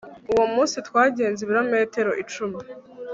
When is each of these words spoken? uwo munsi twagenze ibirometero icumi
uwo 0.33 0.45
munsi 0.53 0.75
twagenze 0.87 1.39
ibirometero 1.41 2.11
icumi 2.23 2.59